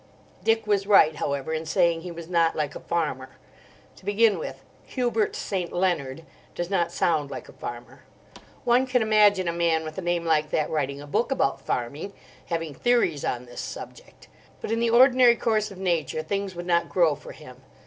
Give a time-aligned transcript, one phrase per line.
[0.43, 3.37] Dick was right, however, in saying he was not like a farmer.
[3.97, 5.71] To begin with, "Hubert St.
[5.71, 8.01] Leonard" does not sound like a farmer.
[8.63, 12.13] One can imagine a man with a name like that writing a book about farming,
[12.47, 14.27] having theories on this subject.
[14.59, 17.57] But in the ordinary course of nature things would not grow for him.